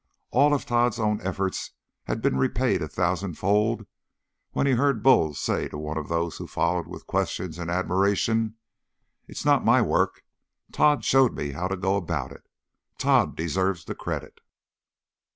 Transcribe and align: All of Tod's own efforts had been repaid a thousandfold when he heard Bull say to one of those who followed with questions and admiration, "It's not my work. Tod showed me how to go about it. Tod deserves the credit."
All 0.31 0.55
of 0.55 0.65
Tod's 0.65 0.97
own 0.99 1.21
efforts 1.21 1.73
had 2.05 2.23
been 2.23 2.35
repaid 2.35 2.81
a 2.81 2.87
thousandfold 2.87 3.85
when 4.49 4.65
he 4.65 4.73
heard 4.73 5.03
Bull 5.03 5.35
say 5.35 5.67
to 5.69 5.77
one 5.77 5.95
of 5.99 6.09
those 6.09 6.37
who 6.37 6.47
followed 6.47 6.87
with 6.87 7.05
questions 7.05 7.59
and 7.59 7.69
admiration, 7.69 8.55
"It's 9.27 9.45
not 9.45 9.63
my 9.63 9.79
work. 9.79 10.23
Tod 10.71 11.05
showed 11.05 11.35
me 11.35 11.51
how 11.51 11.67
to 11.67 11.77
go 11.77 11.97
about 11.97 12.31
it. 12.31 12.49
Tod 12.97 13.35
deserves 13.35 13.85
the 13.85 13.93
credit." 13.93 14.39